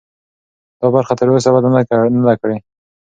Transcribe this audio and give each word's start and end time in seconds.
دا 0.79 0.87
برخه 0.95 1.13
تراوسه 1.19 1.49
وده 1.51 1.69
نه 1.75 1.81
ده 2.27 2.33
کړې. 2.41 2.57